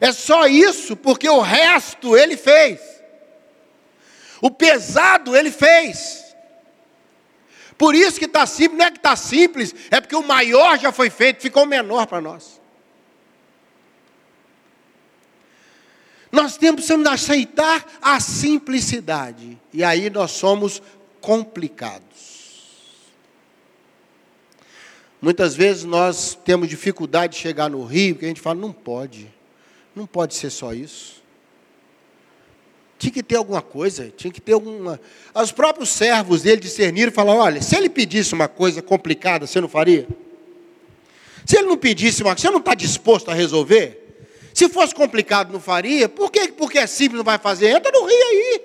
É 0.00 0.12
só 0.12 0.46
isso, 0.46 0.96
porque 0.96 1.28
o 1.28 1.40
resto 1.40 2.16
ele 2.16 2.36
fez. 2.36 2.80
O 4.40 4.50
pesado 4.50 5.36
ele 5.36 5.50
fez. 5.50 6.33
Por 7.76 7.94
isso 7.94 8.18
que 8.18 8.26
está 8.26 8.46
simples, 8.46 8.78
não 8.78 8.86
é 8.86 8.90
que 8.90 8.98
está 8.98 9.16
simples, 9.16 9.74
é 9.90 10.00
porque 10.00 10.14
o 10.14 10.22
maior 10.22 10.78
já 10.78 10.92
foi 10.92 11.10
feito, 11.10 11.42
ficou 11.42 11.66
menor 11.66 12.06
para 12.06 12.20
nós. 12.20 12.60
Nós 16.30 16.56
temos 16.56 16.86
que 16.86 16.92
aceitar 17.08 17.86
a 18.02 18.18
simplicidade. 18.18 19.56
E 19.72 19.84
aí 19.84 20.10
nós 20.10 20.32
somos 20.32 20.82
complicados. 21.20 22.02
Muitas 25.22 25.54
vezes 25.54 25.84
nós 25.84 26.38
temos 26.44 26.68
dificuldade 26.68 27.34
de 27.34 27.38
chegar 27.38 27.70
no 27.70 27.84
rio, 27.84 28.14
porque 28.14 28.26
a 28.26 28.28
gente 28.28 28.40
fala, 28.40 28.60
não 28.60 28.72
pode, 28.72 29.32
não 29.96 30.06
pode 30.06 30.34
ser 30.34 30.50
só 30.50 30.74
isso. 30.74 31.23
Tinha 33.04 33.12
que 33.12 33.22
ter 33.22 33.36
alguma 33.36 33.60
coisa, 33.60 34.10
tinha 34.16 34.32
que 34.32 34.40
ter 34.40 34.54
alguma. 34.54 34.98
Os 35.34 35.52
próprios 35.52 35.90
servos 35.90 36.40
dele 36.40 36.62
discerniram 36.62 37.12
e 37.12 37.14
falaram: 37.14 37.40
olha, 37.40 37.60
se 37.60 37.76
ele 37.76 37.90
pedisse 37.90 38.32
uma 38.32 38.48
coisa 38.48 38.80
complicada, 38.80 39.46
você 39.46 39.60
não 39.60 39.68
faria? 39.68 40.08
Se 41.44 41.58
ele 41.58 41.66
não 41.66 41.76
pedisse 41.76 42.22
uma 42.22 42.30
coisa, 42.30 42.48
você 42.48 42.50
não 42.50 42.60
está 42.60 42.74
disposto 42.74 43.30
a 43.30 43.34
resolver? 43.34 44.24
Se 44.54 44.70
fosse 44.70 44.94
complicado, 44.94 45.52
não 45.52 45.60
faria? 45.60 46.08
Por 46.08 46.32
que 46.32 46.48
porque 46.52 46.78
é 46.78 46.86
simples 46.86 47.18
não 47.18 47.24
vai 47.24 47.36
fazer? 47.36 47.76
Entra 47.76 47.92
no 47.92 48.06
rio 48.06 48.26
aí. 48.30 48.62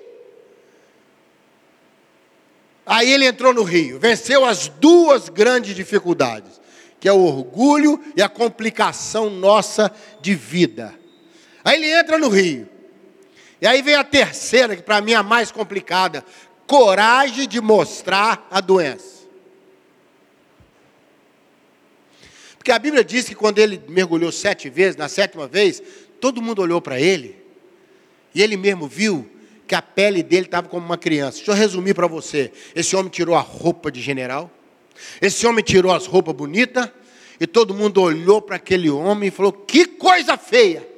Aí 2.86 3.12
ele 3.12 3.26
entrou 3.26 3.52
no 3.52 3.62
rio, 3.62 3.98
venceu 3.98 4.46
as 4.46 4.68
duas 4.68 5.28
grandes 5.28 5.76
dificuldades, 5.76 6.58
que 6.98 7.06
é 7.06 7.12
o 7.12 7.20
orgulho 7.20 8.02
e 8.16 8.22
a 8.22 8.28
complicação 8.28 9.28
nossa 9.28 9.92
de 10.22 10.34
vida. 10.34 10.98
Aí 11.62 11.76
ele 11.76 11.92
entra 11.92 12.16
no 12.16 12.30
rio. 12.30 12.79
E 13.60 13.66
aí 13.66 13.82
vem 13.82 13.94
a 13.94 14.04
terceira, 14.04 14.74
que 14.74 14.82
para 14.82 15.00
mim 15.00 15.12
é 15.12 15.16
a 15.16 15.22
mais 15.22 15.52
complicada: 15.52 16.24
coragem 16.66 17.46
de 17.46 17.60
mostrar 17.60 18.46
a 18.50 18.60
doença. 18.60 19.20
Porque 22.56 22.72
a 22.72 22.78
Bíblia 22.78 23.02
diz 23.02 23.26
que 23.26 23.34
quando 23.34 23.58
ele 23.58 23.82
mergulhou 23.88 24.30
sete 24.30 24.68
vezes, 24.68 24.96
na 24.96 25.08
sétima 25.08 25.48
vez, 25.48 25.82
todo 26.20 26.42
mundo 26.42 26.60
olhou 26.60 26.80
para 26.80 27.00
ele, 27.00 27.36
e 28.34 28.42
ele 28.42 28.56
mesmo 28.56 28.86
viu 28.86 29.28
que 29.66 29.74
a 29.74 29.80
pele 29.80 30.22
dele 30.22 30.46
estava 30.46 30.68
como 30.68 30.84
uma 30.84 30.98
criança. 30.98 31.38
Deixa 31.38 31.52
eu 31.52 31.54
resumir 31.54 31.94
para 31.94 32.06
você: 32.06 32.52
esse 32.74 32.94
homem 32.96 33.10
tirou 33.10 33.34
a 33.34 33.40
roupa 33.40 33.90
de 33.90 34.00
general, 34.00 34.50
esse 35.20 35.46
homem 35.46 35.64
tirou 35.64 35.92
as 35.92 36.06
roupas 36.06 36.34
bonitas, 36.34 36.88
e 37.38 37.46
todo 37.46 37.74
mundo 37.74 38.02
olhou 38.02 38.42
para 38.42 38.56
aquele 38.56 38.90
homem 38.90 39.28
e 39.28 39.30
falou: 39.30 39.52
que 39.52 39.86
coisa 39.86 40.36
feia! 40.36 40.89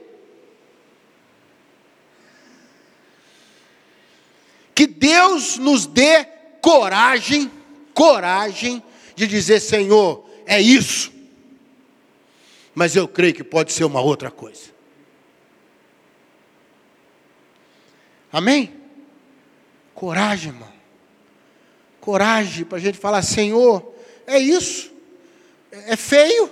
Que 4.83 4.87
Deus 4.89 5.59
nos 5.59 5.87
dê 5.87 6.25
coragem, 6.61 7.49
coragem 7.95 8.83
de 9.15 9.29
dizer: 9.29 9.61
Senhor, 9.61 10.29
é 10.45 10.61
isso. 10.61 11.13
Mas 12.75 12.97
eu 12.97 13.07
creio 13.07 13.33
que 13.33 13.45
pode 13.45 13.73
ser 13.73 13.85
uma 13.85 14.01
outra 14.01 14.29
coisa. 14.29 14.73
Amém? 18.33 18.75
Coragem, 19.95 20.51
irmão. 20.51 20.73
Coragem 22.01 22.65
para 22.65 22.79
a 22.79 22.81
gente 22.81 22.99
falar: 22.99 23.23
Senhor, 23.23 23.95
é 24.27 24.41
isso. 24.41 24.91
É 25.71 25.95
feio, 25.95 26.51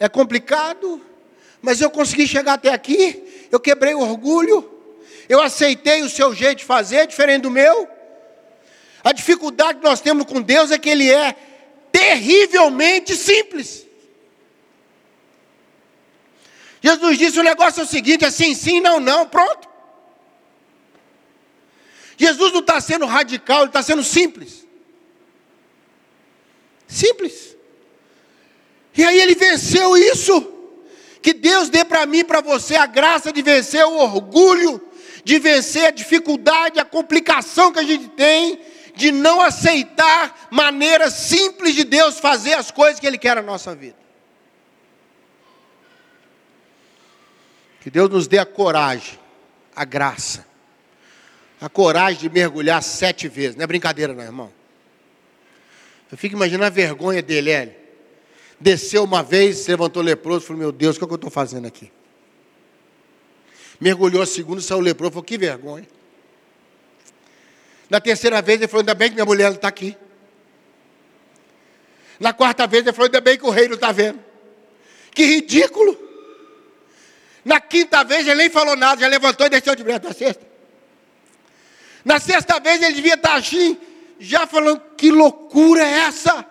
é 0.00 0.08
complicado, 0.08 1.00
mas 1.62 1.80
eu 1.80 1.88
consegui 1.88 2.26
chegar 2.26 2.54
até 2.54 2.72
aqui. 2.72 3.46
Eu 3.52 3.60
quebrei 3.60 3.94
o 3.94 4.00
orgulho, 4.00 4.75
eu 5.28 5.40
aceitei 5.40 6.02
o 6.02 6.10
seu 6.10 6.34
jeito 6.34 6.58
de 6.58 6.64
fazer, 6.64 7.06
diferente 7.06 7.42
do 7.42 7.50
meu. 7.50 7.88
A 9.02 9.12
dificuldade 9.12 9.78
que 9.78 9.84
nós 9.84 10.00
temos 10.00 10.26
com 10.26 10.40
Deus 10.40 10.70
é 10.70 10.78
que 10.78 10.88
Ele 10.88 11.10
é 11.12 11.34
terrivelmente 11.92 13.14
simples. 13.14 13.86
Jesus 16.80 17.18
disse: 17.18 17.40
o 17.40 17.42
negócio 17.42 17.80
é 17.80 17.84
o 17.84 17.86
seguinte: 17.86 18.24
é 18.24 18.30
sim, 18.30 18.54
sim, 18.54 18.80
não, 18.80 19.00
não, 19.00 19.26
pronto. 19.26 19.68
Jesus 22.16 22.52
não 22.52 22.60
está 22.60 22.80
sendo 22.80 23.06
radical, 23.06 23.60
ele 23.60 23.68
está 23.68 23.82
sendo 23.82 24.02
simples. 24.02 24.64
Simples. 26.86 27.56
E 28.96 29.04
aí 29.04 29.20
ele 29.20 29.34
venceu 29.34 29.96
isso. 29.96 30.52
Que 31.20 31.34
Deus 31.34 31.68
dê 31.68 31.84
para 31.84 32.06
mim 32.06 32.18
e 32.18 32.24
para 32.24 32.40
você 32.40 32.76
a 32.76 32.86
graça 32.86 33.32
de 33.32 33.42
vencer 33.42 33.84
o 33.84 33.98
orgulho 33.98 34.80
de 35.26 35.40
vencer 35.40 35.86
a 35.86 35.90
dificuldade, 35.90 36.78
a 36.78 36.84
complicação 36.84 37.72
que 37.72 37.80
a 37.80 37.82
gente 37.82 38.06
tem 38.10 38.60
de 38.94 39.10
não 39.10 39.42
aceitar 39.42 40.46
maneiras 40.52 41.14
simples 41.14 41.74
de 41.74 41.82
Deus 41.82 42.20
fazer 42.20 42.52
as 42.52 42.70
coisas 42.70 43.00
que 43.00 43.08
Ele 43.08 43.18
quer 43.18 43.34
na 43.34 43.42
nossa 43.42 43.74
vida. 43.74 43.96
Que 47.80 47.90
Deus 47.90 48.08
nos 48.08 48.28
dê 48.28 48.38
a 48.38 48.46
coragem, 48.46 49.18
a 49.74 49.84
graça, 49.84 50.46
a 51.60 51.68
coragem 51.68 52.20
de 52.20 52.30
mergulhar 52.30 52.80
sete 52.80 53.26
vezes. 53.26 53.56
Não 53.56 53.64
é 53.64 53.66
brincadeira, 53.66 54.14
não, 54.14 54.22
irmão. 54.22 54.52
Eu 56.08 56.16
fico 56.16 56.36
imaginando 56.36 56.66
a 56.66 56.70
vergonha 56.70 57.20
dele, 57.20 57.50
ele. 57.50 57.76
Desceu 58.60 59.02
uma 59.02 59.24
vez, 59.24 59.56
se 59.56 59.72
levantou 59.72 60.04
leproso, 60.04 60.46
falou: 60.46 60.60
Meu 60.60 60.70
Deus, 60.70 60.94
o 60.94 61.00
que, 61.00 61.04
é 61.04 61.08
que 61.08 61.12
eu 61.14 61.16
estou 61.16 61.32
fazendo 61.32 61.66
aqui? 61.66 61.90
Mergulhou 63.80 64.22
a 64.22 64.26
segunda, 64.26 64.60
saiu 64.60 64.80
leproso. 64.80 65.12
Falou, 65.12 65.24
que 65.24 65.36
vergonha. 65.36 65.86
Na 67.88 68.00
terceira 68.00 68.42
vez 68.42 68.58
ele 68.58 68.68
falou, 68.68 68.80
ainda 68.80 68.94
bem 68.94 69.08
que 69.08 69.14
minha 69.14 69.24
mulher 69.24 69.52
está 69.52 69.68
aqui. 69.68 69.96
Na 72.18 72.32
quarta 72.32 72.66
vez 72.66 72.82
ele 72.82 72.92
falou, 72.92 73.06
ainda 73.06 73.20
bem 73.20 73.38
que 73.38 73.44
o 73.44 73.50
rei 73.50 73.68
não 73.68 73.74
está 73.74 73.92
vendo. 73.92 74.18
Que 75.12 75.24
ridículo. 75.24 75.96
Na 77.44 77.60
quinta 77.60 78.02
vez 78.02 78.26
ele 78.26 78.34
nem 78.34 78.50
falou 78.50 78.74
nada, 78.74 79.00
já 79.00 79.06
levantou 79.06 79.46
e 79.46 79.50
desceu 79.50 79.76
de 79.76 79.84
braço. 79.84 80.04
Na 80.04 80.12
sexta. 80.12 80.46
Na 82.04 82.20
sexta 82.20 82.58
vez 82.60 82.82
ele 82.82 82.94
devia 82.94 83.14
estar 83.14 83.34
assim, 83.34 83.78
já 84.18 84.46
falando, 84.46 84.80
que 84.96 85.10
loucura 85.10 85.82
é 85.82 85.98
essa? 86.00 86.44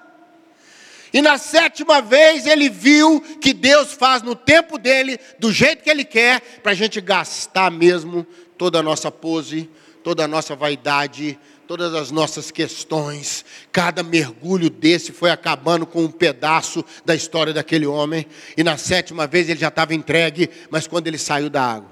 E 1.15 1.21
na 1.21 1.37
sétima 1.37 2.01
vez 2.01 2.45
ele 2.45 2.67
viu 2.67 3.21
que 3.39 3.53
Deus 3.53 3.93
faz 3.93 4.21
no 4.21 4.35
tempo 4.35 4.77
dele, 4.77 5.17
do 5.39 5.49
jeito 5.49 5.81
que 5.81 5.89
ele 5.89 6.03
quer, 6.03 6.41
para 6.61 6.73
a 6.73 6.75
gente 6.75 6.99
gastar 6.99 7.71
mesmo 7.71 8.27
toda 8.57 8.79
a 8.79 8.83
nossa 8.83 9.09
pose, 9.09 9.69
toda 10.03 10.25
a 10.25 10.27
nossa 10.27 10.57
vaidade, 10.57 11.39
todas 11.65 11.93
as 11.93 12.11
nossas 12.11 12.51
questões. 12.51 13.45
Cada 13.71 14.03
mergulho 14.03 14.69
desse 14.69 15.13
foi 15.13 15.31
acabando 15.31 15.85
com 15.85 16.03
um 16.03 16.11
pedaço 16.11 16.83
da 17.05 17.15
história 17.15 17.53
daquele 17.53 17.85
homem. 17.85 18.27
E 18.57 18.61
na 18.61 18.75
sétima 18.75 19.25
vez 19.25 19.47
ele 19.47 19.61
já 19.61 19.69
estava 19.69 19.95
entregue, 19.95 20.49
mas 20.69 20.85
quando 20.85 21.07
ele 21.07 21.17
saiu 21.17 21.49
da 21.49 21.63
água, 21.63 21.91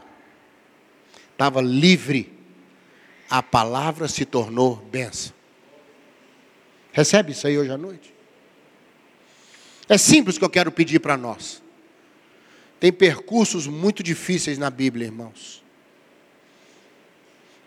estava 1.32 1.62
livre. 1.62 2.30
A 3.30 3.42
palavra 3.42 4.10
se 4.10 4.26
tornou 4.26 4.76
benção. 4.92 5.32
Recebe 6.92 7.32
isso 7.32 7.48
aí 7.48 7.58
hoje 7.58 7.72
à 7.72 7.78
noite? 7.78 8.13
É 9.88 9.98
simples 9.98 10.38
que 10.38 10.44
eu 10.44 10.50
quero 10.50 10.72
pedir 10.72 11.00
para 11.00 11.18
nós. 11.18 11.62
Tem 12.80 12.92
percursos 12.92 13.68
muito 13.68 14.04
difíceis 14.04 14.58
na 14.58 14.70
Bíblia, 14.70 15.06
irmãos. 15.06 15.64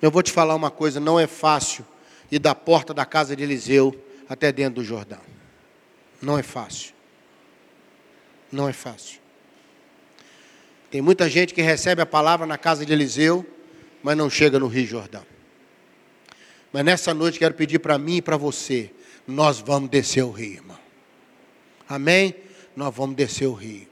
Eu 0.00 0.10
vou 0.10 0.22
te 0.22 0.32
falar 0.32 0.54
uma 0.54 0.70
coisa: 0.70 1.00
não 1.00 1.18
é 1.18 1.26
fácil 1.26 1.84
ir 2.30 2.38
da 2.38 2.54
porta 2.54 2.92
da 2.92 3.04
casa 3.04 3.34
de 3.34 3.42
Eliseu 3.42 3.94
até 4.28 4.52
dentro 4.52 4.76
do 4.76 4.84
Jordão. 4.84 5.20
Não 6.20 6.38
é 6.38 6.42
fácil. 6.42 6.94
Não 8.50 8.68
é 8.68 8.72
fácil. 8.72 9.20
Tem 10.90 11.00
muita 11.00 11.28
gente 11.28 11.52
que 11.52 11.62
recebe 11.62 12.00
a 12.00 12.06
palavra 12.06 12.46
na 12.46 12.56
casa 12.56 12.86
de 12.86 12.92
Eliseu, 12.92 13.44
mas 14.02 14.16
não 14.16 14.30
chega 14.30 14.58
no 14.58 14.66
Rio 14.66 14.86
Jordão. 14.86 15.24
Mas 16.72 16.84
nessa 16.84 17.12
noite 17.12 17.38
quero 17.38 17.54
pedir 17.54 17.78
para 17.78 17.98
mim 17.98 18.16
e 18.16 18.22
para 18.22 18.36
você: 18.36 18.90
nós 19.26 19.60
vamos 19.60 19.90
descer 19.90 20.22
o 20.22 20.30
rio, 20.30 20.54
irmão. 20.54 20.85
Amém? 21.88 22.34
Nós 22.74 22.94
vamos 22.94 23.16
descer 23.16 23.46
o 23.46 23.52
rio. 23.52 23.86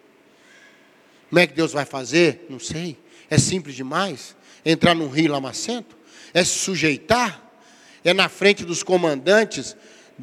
Como 1.29 1.39
é 1.39 1.47
que 1.47 1.55
Deus 1.55 1.73
vai 1.73 1.85
fazer? 1.85 2.47
Não 2.49 2.59
sei. 2.59 2.97
É 3.31 3.39
simples 3.39 3.75
demais. 3.75 4.37
Entrar 4.65 4.95
num 4.95 5.09
rio 5.09 5.33
lamacento? 5.33 5.97
É 6.33 6.45
se 6.45 6.59
sujeitar? 6.59 7.43
É 8.05 8.13
na 8.13 8.29
frente 8.29 8.65
dos 8.65 8.83
comandantes 8.83 9.77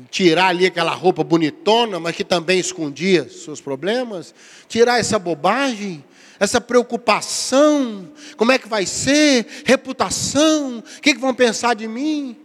tirar 0.10 0.48
ali 0.48 0.66
aquela 0.66 0.94
roupa 0.94 1.24
bonitona, 1.24 2.00
mas 2.00 2.16
que 2.16 2.24
também 2.24 2.60
escondia 2.60 3.28
seus 3.30 3.60
problemas? 3.60 4.34
Tirar 4.68 5.00
essa 5.00 5.20
bobagem? 5.20 6.04
essa 6.42 6.60
preocupação, 6.60 8.12
como 8.36 8.52
é 8.52 8.58
que 8.58 8.68
vai 8.68 8.84
ser, 8.84 9.46
reputação, 9.64 10.80
o 10.80 11.02
que, 11.02 11.14
que 11.14 11.20
vão 11.20 11.36
pensar 11.36 11.76
de 11.76 11.88
mim? 11.88 12.36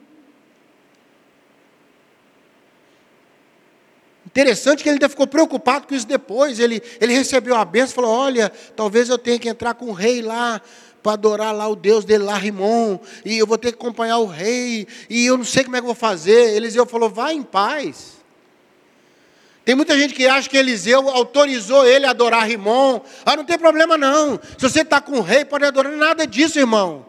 Interessante 4.36 4.82
que 4.82 4.88
ele 4.90 4.96
ainda 4.96 5.08
ficou 5.08 5.26
preocupado 5.26 5.86
com 5.86 5.94
isso 5.94 6.06
depois. 6.06 6.60
Ele, 6.60 6.82
ele 7.00 7.14
recebeu 7.14 7.56
a 7.56 7.64
benção 7.64 7.92
e 7.92 7.94
falou: 7.94 8.10
Olha, 8.10 8.52
talvez 8.76 9.08
eu 9.08 9.16
tenha 9.16 9.38
que 9.38 9.48
entrar 9.48 9.72
com 9.72 9.86
o 9.86 9.92
rei 9.94 10.20
lá 10.20 10.60
para 11.02 11.12
adorar 11.12 11.54
lá 11.54 11.66
o 11.66 11.74
Deus 11.74 12.04
dele, 12.04 12.24
lá 12.24 12.36
Rimon, 12.36 12.98
e 13.24 13.38
eu 13.38 13.46
vou 13.46 13.56
ter 13.56 13.72
que 13.72 13.78
acompanhar 13.78 14.18
o 14.18 14.26
rei, 14.26 14.86
e 15.08 15.24
eu 15.24 15.38
não 15.38 15.44
sei 15.44 15.64
como 15.64 15.76
é 15.76 15.80
que 15.80 15.84
eu 15.84 15.86
vou 15.86 15.94
fazer. 15.94 16.54
Eliseu 16.54 16.84
falou: 16.84 17.08
vai 17.08 17.32
em 17.32 17.42
paz. 17.42 18.16
Tem 19.64 19.74
muita 19.74 19.98
gente 19.98 20.12
que 20.12 20.26
acha 20.26 20.50
que 20.50 20.58
Eliseu 20.58 21.08
autorizou 21.08 21.86
ele 21.86 22.04
a 22.04 22.10
adorar 22.10 22.46
Rimon. 22.46 23.00
Ah, 23.24 23.36
não 23.36 23.44
tem 23.44 23.58
problema 23.58 23.96
não. 23.96 24.38
Se 24.58 24.68
você 24.68 24.82
está 24.82 25.00
com 25.00 25.12
o 25.12 25.22
rei, 25.22 25.46
pode 25.46 25.64
adorar. 25.64 25.90
Nada 25.92 26.26
disso, 26.26 26.58
irmão. 26.58 27.06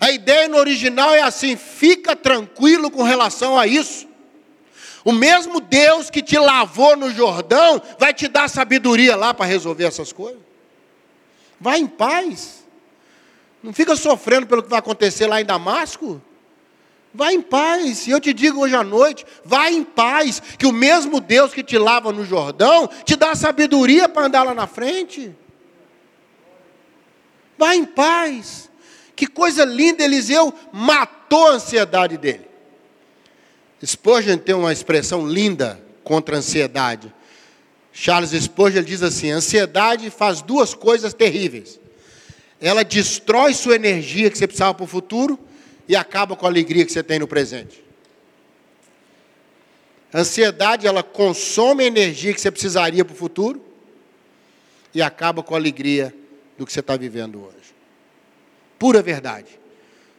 A 0.00 0.10
ideia 0.10 0.48
no 0.48 0.56
original 0.56 1.14
é 1.14 1.20
assim: 1.20 1.56
fica 1.56 2.16
tranquilo 2.16 2.90
com 2.90 3.04
relação 3.04 3.56
a 3.56 3.68
isso. 3.68 4.15
O 5.06 5.12
mesmo 5.12 5.60
Deus 5.60 6.10
que 6.10 6.20
te 6.20 6.36
lavou 6.36 6.96
no 6.96 7.12
Jordão 7.12 7.80
vai 7.96 8.12
te 8.12 8.26
dar 8.26 8.50
sabedoria 8.50 9.14
lá 9.14 9.32
para 9.32 9.46
resolver 9.46 9.84
essas 9.84 10.12
coisas. 10.12 10.40
Vai 11.60 11.78
em 11.78 11.86
paz. 11.86 12.66
Não 13.62 13.72
fica 13.72 13.94
sofrendo 13.94 14.48
pelo 14.48 14.64
que 14.64 14.68
vai 14.68 14.80
acontecer 14.80 15.28
lá 15.28 15.40
em 15.40 15.44
Damasco. 15.44 16.20
Vai 17.14 17.34
em 17.34 17.40
paz. 17.40 18.08
E 18.08 18.10
eu 18.10 18.18
te 18.18 18.32
digo 18.32 18.58
hoje 18.58 18.74
à 18.74 18.82
noite, 18.82 19.24
vai 19.44 19.74
em 19.74 19.84
paz, 19.84 20.42
que 20.58 20.66
o 20.66 20.72
mesmo 20.72 21.20
Deus 21.20 21.54
que 21.54 21.62
te 21.62 21.78
lava 21.78 22.10
no 22.10 22.24
Jordão 22.24 22.90
te 23.04 23.14
dá 23.14 23.32
sabedoria 23.36 24.08
para 24.08 24.26
andar 24.26 24.42
lá 24.42 24.54
na 24.54 24.66
frente. 24.66 25.32
Vai 27.56 27.76
em 27.76 27.84
paz. 27.84 28.68
Que 29.14 29.28
coisa 29.28 29.64
linda, 29.64 30.02
Eliseu 30.02 30.52
matou 30.72 31.46
a 31.46 31.52
ansiedade 31.52 32.18
dele. 32.18 32.55
Spurgeon 33.84 34.38
tem 34.38 34.54
uma 34.54 34.72
expressão 34.72 35.26
linda 35.26 35.80
contra 36.02 36.36
a 36.36 36.38
ansiedade. 36.38 37.12
Charles 37.92 38.30
Spurgeon 38.30 38.82
diz 38.82 39.02
assim: 39.02 39.32
a 39.32 39.36
ansiedade 39.36 40.10
faz 40.10 40.40
duas 40.40 40.74
coisas 40.74 41.12
terríveis. 41.12 41.80
Ela 42.60 42.84
destrói 42.84 43.52
sua 43.52 43.74
energia 43.74 44.30
que 44.30 44.38
você 44.38 44.46
precisava 44.46 44.74
para 44.74 44.84
o 44.84 44.86
futuro 44.86 45.38
e 45.88 45.94
acaba 45.94 46.34
com 46.34 46.46
a 46.46 46.48
alegria 46.48 46.84
que 46.84 46.92
você 46.92 47.02
tem 47.02 47.18
no 47.18 47.28
presente. 47.28 47.84
A 50.12 50.20
ansiedade, 50.20 50.86
ela 50.86 51.02
consome 51.02 51.84
a 51.84 51.86
energia 51.86 52.32
que 52.32 52.40
você 52.40 52.50
precisaria 52.50 53.04
para 53.04 53.12
o 53.12 53.16
futuro 53.16 53.62
e 54.94 55.02
acaba 55.02 55.42
com 55.42 55.54
a 55.54 55.58
alegria 55.58 56.14
do 56.56 56.64
que 56.64 56.72
você 56.72 56.80
está 56.80 56.96
vivendo 56.96 57.42
hoje. 57.44 57.74
Pura 58.78 59.02
verdade. 59.02 59.58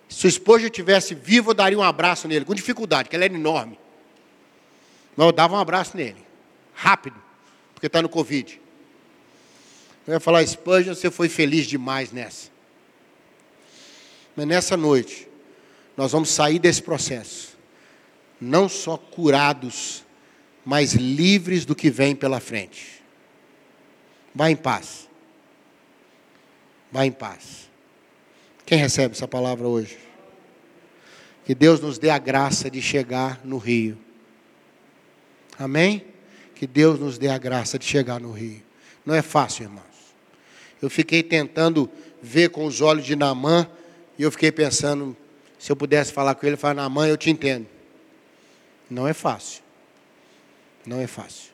Se 0.08 0.20
sua 0.20 0.30
esposa 0.30 0.66
estivesse 0.66 1.14
viva, 1.14 1.52
eu 1.52 1.54
daria 1.54 1.78
um 1.78 1.84
abraço 1.84 2.28
nele, 2.28 2.46
com 2.46 2.56
dificuldade, 2.56 3.06
porque 3.06 3.16
ele 3.16 3.26
era 3.26 3.34
enorme. 3.34 3.80
Mas 5.16 5.26
eu 5.26 5.32
dava 5.32 5.56
um 5.56 5.60
abraço 5.60 5.98
nele, 5.98 6.24
rápido, 6.74 7.22
porque 7.74 7.88
está 7.88 8.02
no 8.02 8.10
Covid. 8.10 8.62
Eu 10.06 10.14
ia 10.14 10.20
falar, 10.20 10.46
Spurgeon, 10.46 10.96
você 10.96 11.12
foi 11.12 11.28
feliz 11.28 11.68
demais 11.68 12.12
nessa. 12.12 12.50
Mas 14.36 14.48
nessa 14.48 14.78
noite, 14.78 15.28
nós 15.98 16.12
vamos 16.12 16.30
sair 16.30 16.60
desse 16.60 16.82
processo, 16.82 17.58
não 18.40 18.70
só 18.70 18.96
curados, 18.96 20.06
mas 20.64 20.94
livres 20.94 21.66
do 21.66 21.76
que 21.76 21.90
vem 21.90 22.16
pela 22.16 22.40
frente. 22.40 23.04
Vá 24.34 24.52
em 24.52 24.56
paz. 24.56 25.10
Vá 26.92 27.06
em 27.06 27.12
paz. 27.12 27.67
Quem 28.68 28.78
recebe 28.78 29.16
essa 29.16 29.30
palavra 29.30 29.66
hoje? 29.66 29.98
Que 31.46 31.56
Deus 31.56 31.80
nos 31.80 31.98
dê 31.98 32.10
a 32.10 32.18
graça 32.18 32.70
de 32.70 32.82
chegar 32.82 33.40
no 33.46 33.58
Rio. 33.58 33.98
Amém? 35.58 36.06
Que 36.54 36.68
Deus 36.68 37.00
nos 37.00 37.18
dê 37.18 37.30
a 37.30 37.38
graça 37.38 37.80
de 37.80 37.86
chegar 37.86 38.20
no 38.20 38.34
Rio. 38.34 38.62
Não 39.06 39.16
é 39.16 39.22
fácil, 39.22 39.64
irmãos. 39.64 39.86
Eu 40.82 40.90
fiquei 40.90 41.24
tentando 41.24 41.90
ver 42.22 42.50
com 42.50 42.66
os 42.66 42.82
olhos 42.82 43.06
de 43.06 43.16
Namã 43.16 43.70
e 44.20 44.24
eu 44.24 44.32
fiquei 44.32 44.52
pensando, 44.52 45.16
se 45.58 45.72
eu 45.72 45.76
pudesse 45.78 46.12
falar 46.12 46.36
com 46.36 46.46
ele, 46.46 46.58
falar, 46.58 46.74
na 46.74 46.90
mãe, 46.90 47.10
eu 47.10 47.16
te 47.16 47.30
entendo. 47.30 47.68
Não 48.90 49.08
é 49.08 49.14
fácil. 49.14 49.64
Não 50.86 51.00
é 51.00 51.08
fácil. 51.08 51.54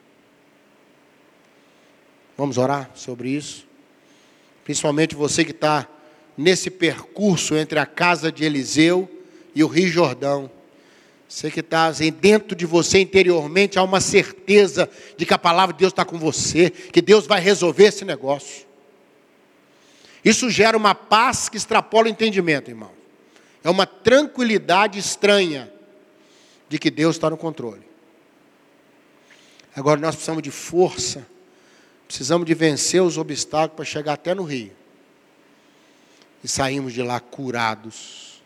Vamos 2.35 2.57
orar 2.57 2.89
sobre 2.95 3.29
isso? 3.29 3.67
Principalmente 4.63 5.13
você 5.13 5.45
que 5.45 5.51
está 5.51 5.87
nesse 6.37 6.69
percurso 6.69 7.55
entre 7.55 7.79
a 7.79 7.85
casa 7.85 8.31
de 8.31 8.43
Eliseu 8.43 9.09
e 9.53 9.63
o 9.63 9.67
Rio 9.67 9.87
Jordão. 9.87 10.49
Você 11.27 11.49
que 11.49 11.61
está 11.61 11.87
assim, 11.87 12.11
dentro 12.11 12.55
de 12.55 12.65
você 12.65 12.99
interiormente, 12.99 13.79
há 13.79 13.83
uma 13.83 13.99
certeza 13.99 14.89
de 15.17 15.25
que 15.25 15.33
a 15.33 15.39
palavra 15.39 15.73
de 15.73 15.79
Deus 15.79 15.91
está 15.91 16.05
com 16.05 16.17
você, 16.17 16.69
que 16.69 17.01
Deus 17.01 17.25
vai 17.25 17.41
resolver 17.41 17.85
esse 17.85 18.05
negócio. 18.05 18.67
Isso 20.23 20.49
gera 20.49 20.77
uma 20.77 20.93
paz 20.93 21.49
que 21.49 21.57
extrapola 21.57 22.05
o 22.05 22.09
entendimento, 22.09 22.69
irmão. 22.69 22.91
É 23.63 23.69
uma 23.69 23.85
tranquilidade 23.85 24.99
estranha 24.99 25.71
de 26.69 26.77
que 26.77 26.91
Deus 26.91 27.15
está 27.15 27.29
no 27.29 27.37
controle. 27.37 27.81
Agora 29.75 29.99
nós 29.99 30.15
precisamos 30.15 30.43
de 30.43 30.51
força, 30.51 31.25
precisamos 32.07 32.45
de 32.45 32.53
vencer 32.53 33.01
os 33.01 33.17
obstáculos 33.17 33.75
para 33.75 33.85
chegar 33.85 34.13
até 34.13 34.35
no 34.35 34.43
rio. 34.43 34.71
E 36.43 36.47
saímos 36.47 36.93
de 36.93 37.01
lá 37.01 37.19
curados. 37.19 38.43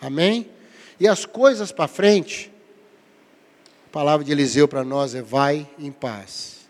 Amém? 0.00 0.50
E 0.98 1.06
as 1.06 1.24
coisas 1.24 1.70
para 1.70 1.86
frente, 1.86 2.52
a 3.86 3.90
palavra 3.90 4.24
de 4.24 4.32
Eliseu 4.32 4.66
para 4.66 4.82
nós 4.82 5.14
é: 5.14 5.22
vai 5.22 5.68
em 5.78 5.92
paz. 5.92 6.68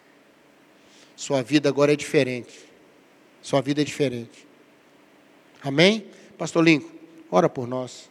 Sua 1.16 1.42
vida 1.42 1.68
agora 1.68 1.92
é 1.92 1.96
diferente. 1.96 2.68
Sua 3.40 3.60
vida 3.62 3.80
é 3.80 3.84
diferente. 3.84 4.46
Amém? 5.62 6.06
Pastor 6.36 6.64
Lincoln. 6.64 6.90
Ora 7.30 7.48
por 7.48 7.66
nós. 7.66 8.10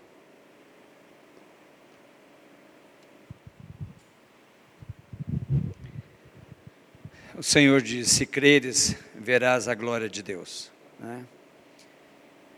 O 7.37 7.43
Senhor 7.43 7.81
diz: 7.81 8.09
se 8.09 8.25
creres, 8.25 8.95
verás 9.15 9.67
a 9.67 9.75
glória 9.75 10.07
de 10.07 10.21
Deus. 10.21 10.71
Né? 10.99 11.25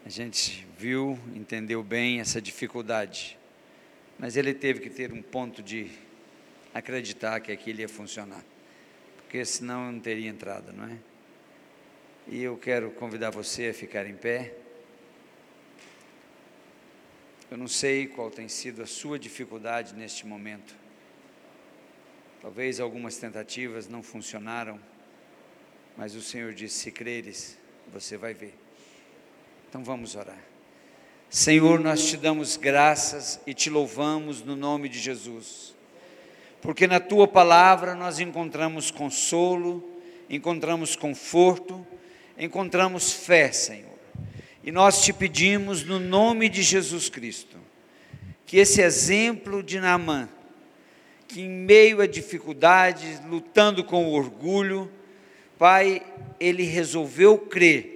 A 0.05 0.09
gente 0.09 0.67
viu, 0.77 1.17
entendeu 1.33 1.81
bem 1.81 2.19
essa 2.19 2.41
dificuldade, 2.41 3.39
mas 4.19 4.35
ele 4.35 4.53
teve 4.53 4.81
que 4.81 4.89
ter 4.89 5.13
um 5.13 5.21
ponto 5.21 5.63
de 5.63 5.89
acreditar 6.73 7.39
que 7.39 7.53
aquilo 7.53 7.79
ia 7.79 7.87
funcionar, 7.87 8.43
porque 9.15 9.45
senão 9.45 9.93
não 9.93 9.99
teria 10.01 10.29
entrada, 10.29 10.73
não 10.73 10.85
é? 10.85 10.97
E 12.27 12.41
eu 12.41 12.57
quero 12.57 12.91
convidar 12.91 13.29
você 13.29 13.69
a 13.69 13.73
ficar 13.73 14.05
em 14.05 14.15
pé. 14.15 14.53
Eu 17.49 17.57
não 17.57 17.67
sei 17.67 18.05
qual 18.05 18.29
tem 18.29 18.49
sido 18.49 18.81
a 18.81 18.85
sua 18.85 19.17
dificuldade 19.17 19.93
neste 19.93 20.27
momento. 20.27 20.75
Talvez 22.41 22.81
algumas 22.81 23.15
tentativas 23.17 23.87
não 23.87 24.03
funcionaram, 24.03 24.77
mas 25.95 26.13
o 26.13 26.21
Senhor 26.21 26.53
disse: 26.53 26.79
se 26.79 26.91
creres, 26.91 27.57
você 27.91 28.17
vai 28.17 28.33
ver. 28.33 28.62
Então 29.73 29.83
vamos 29.83 30.15
orar. 30.15 30.37
Senhor, 31.31 31.79
nós 31.79 32.05
te 32.05 32.15
damos 32.15 32.57
graças 32.57 33.39
e 33.47 33.55
te 33.55 33.71
louvamos 33.71 34.43
no 34.43 34.55
nome 34.55 34.87
de 34.87 34.99
Jesus, 34.99 35.73
porque 36.61 36.85
na 36.85 36.99
tua 36.99 37.27
palavra 37.27 37.95
nós 37.95 38.19
encontramos 38.19 38.91
consolo, 38.91 39.83
encontramos 40.29 40.95
conforto, 40.95 41.83
encontramos 42.37 43.13
fé, 43.13 43.51
Senhor. 43.51 43.97
E 44.63 44.71
nós 44.71 45.03
te 45.03 45.11
pedimos, 45.11 45.83
no 45.83 45.99
nome 45.99 46.49
de 46.49 46.61
Jesus 46.61 47.09
Cristo, 47.09 47.57
que 48.45 48.57
esse 48.57 48.79
exemplo 48.79 49.63
de 49.63 49.79
Naamã, 49.79 50.29
que 51.27 51.41
em 51.41 51.49
meio 51.49 51.99
a 51.99 52.05
dificuldades, 52.05 53.19
lutando 53.25 53.83
com 53.83 54.05
o 54.05 54.13
orgulho, 54.13 54.87
Pai, 55.57 56.03
ele 56.39 56.61
resolveu 56.61 57.39
crer, 57.39 57.92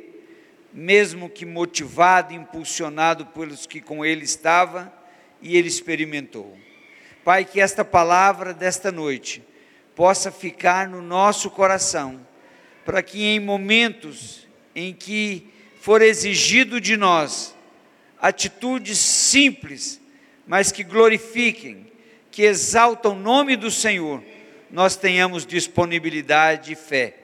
mesmo 0.80 1.28
que 1.28 1.44
motivado, 1.44 2.36
impulsionado 2.36 3.26
pelos 3.26 3.66
que 3.66 3.82
com 3.82 4.06
ele 4.06 4.24
estava, 4.24 4.94
e 5.42 5.58
ele 5.58 5.68
experimentou. 5.68 6.56
Pai, 7.26 7.46
que 7.46 7.60
esta 7.60 7.84
palavra 7.84 8.54
desta 8.54 8.92
noite 8.92 9.44
possa 9.96 10.32
ficar 10.32 10.88
no 10.88 11.02
nosso 11.02 11.50
coração, 11.50 12.24
para 12.86 13.02
que 13.02 13.24
em 13.24 13.40
momentos 13.40 14.48
em 14.76 14.94
que 14.94 15.52
for 15.82 16.04
exigido 16.04 16.80
de 16.80 16.96
nós 16.96 17.56
atitudes 18.22 19.00
simples, 19.00 20.00
mas 20.46 20.72
que 20.72 20.84
glorifiquem, 20.84 21.92
que 22.30 22.44
exaltam 22.44 23.13
o 23.13 23.20
nome 23.20 23.56
do 23.56 23.72
Senhor, 23.72 24.24
nós 24.70 24.96
tenhamos 24.96 25.44
disponibilidade 25.44 26.74
e 26.74 26.76
fé. 26.76 27.16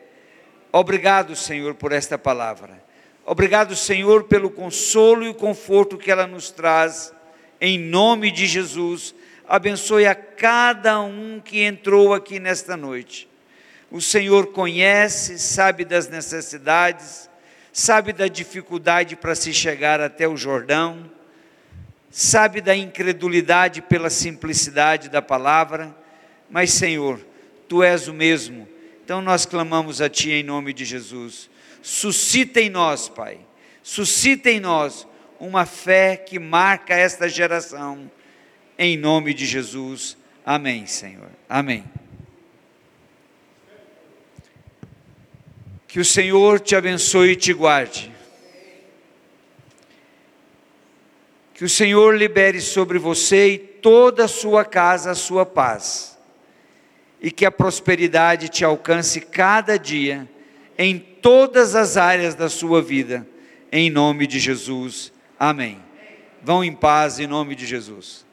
Obrigado, 0.72 1.36
Senhor, 1.36 1.76
por 1.76 1.92
esta 1.92 2.18
palavra. 2.18 2.93
Obrigado, 3.26 3.74
Senhor, 3.74 4.26
pelo 4.26 4.50
consolo 4.50 5.24
e 5.24 5.30
o 5.30 5.34
conforto 5.34 5.98
que 5.98 6.12
ela 6.12 6.28
nos 6.28 6.52
traz. 6.52 7.14
Em 7.60 7.80
nome 7.80 8.30
de 8.30 8.46
Jesus, 8.46 9.16
abençoe 9.48 10.06
a 10.06 10.14
cada 10.14 11.00
um 11.00 11.40
que 11.40 11.62
entrou 11.62 12.14
aqui 12.14 12.38
nesta 12.38 12.76
noite. 12.76 13.30
O 13.90 14.02
Senhor 14.02 14.48
conhece, 14.48 15.40
sabe 15.40 15.86
das 15.86 16.10
necessidades, 16.10 17.30
sabe 17.72 18.12
da 18.12 18.28
dificuldade 18.28 19.16
para 19.16 19.36
se 19.36 19.54
chegar 19.54 20.02
até 20.02 20.28
o 20.28 20.36
Jordão, 20.36 21.10
sabe 22.12 22.60
da 22.60 22.76
incredulidade 22.76 23.82
pela 23.82 24.10
simplicidade 24.10 25.08
da 25.08 25.22
palavra, 25.22 25.96
mas 26.50 26.74
Senhor, 26.74 27.20
tu 27.70 27.82
és 27.82 28.10
o 28.10 28.14
mesmo. 28.14 28.68
Então 29.06 29.22
nós 29.22 29.46
clamamos 29.46 30.02
a 30.02 30.10
ti 30.10 30.32
em 30.32 30.44
nome 30.44 30.74
de 30.74 30.84
Jesus. 30.84 31.53
Suscita 31.84 32.62
em 32.62 32.70
nós, 32.70 33.10
Pai, 33.10 33.40
suscita 33.84 34.50
em 34.50 34.58
nós 34.58 35.06
uma 35.38 35.66
fé 35.66 36.16
que 36.16 36.40
marca 36.40 36.96
esta 36.96 37.28
geração, 37.28 38.10
em 38.80 38.96
nome 38.98 39.34
de 39.34 39.46
Jesus. 39.46 40.16
Amém, 40.46 40.86
Senhor. 40.86 41.30
Amém. 41.50 41.84
Que 45.86 46.00
o 46.00 46.06
Senhor 46.06 46.62
te 46.62 46.74
abençoe 46.74 47.32
e 47.32 47.36
te 47.36 47.52
guarde. 47.52 48.10
Que 51.54 51.66
o 51.66 51.70
Senhor 51.70 52.16
libere 52.16 52.62
sobre 52.62 52.98
você 52.98 53.50
e 53.50 53.58
toda 53.58 54.24
a 54.24 54.30
sua 54.30 54.64
casa 54.64 55.12
a 55.12 55.16
sua 55.16 55.46
paz. 55.46 56.18
E 57.22 57.30
que 57.30 57.46
a 57.46 57.52
prosperidade 57.52 58.48
te 58.48 58.64
alcance 58.64 59.20
cada 59.20 59.78
dia, 59.78 60.30
em 60.78 60.98
todas 60.98 61.76
as 61.76 61.98
áreas 61.98 62.36
da 62.36 62.50
sua 62.50 62.82
vida, 62.82 63.28
em 63.72 63.90
nome 63.90 64.28
de 64.28 64.40
Jesus. 64.40 65.12
Amém. 65.40 65.80
Vão 66.44 66.64
em 66.64 66.74
paz 66.74 67.20
em 67.20 67.28
nome 67.28 67.56
de 67.56 67.66
Jesus. 67.66 68.26